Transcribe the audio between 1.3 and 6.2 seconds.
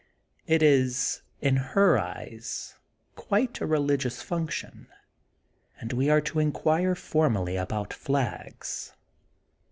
in her eyes, quite a reUgious function. And we